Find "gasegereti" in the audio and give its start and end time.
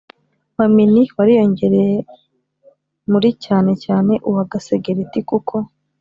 4.51-5.19